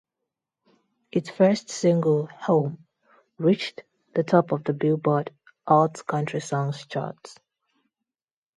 Its 1.11 1.29
first 1.29 1.69
single, 1.69 2.25
"Home", 2.25 2.87
reached 3.37 3.83
the 4.15 4.23
top 4.23 4.51
of 4.51 4.63
the 4.63 4.73
"Billboard" 4.73 5.29
Hot 5.67 6.03
Country 6.07 6.39
Songs 6.39 6.87
charts. 6.87 7.37